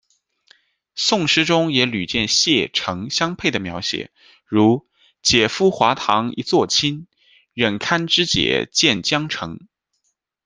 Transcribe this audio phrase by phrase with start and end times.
[0.95, 4.09] 宋诗中也屡见蟹、橙相配的描写，
[4.47, 4.87] 如
[5.21, 7.05] “解缚华堂一座倾，
[7.53, 9.59] 忍堪支解见姜橙”。